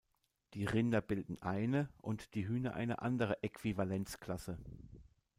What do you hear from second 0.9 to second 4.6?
bilden eine und die Hühner eine andere Äquivalenzklasse.